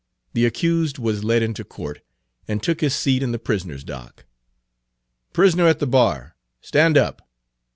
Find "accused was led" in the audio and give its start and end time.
0.47-1.43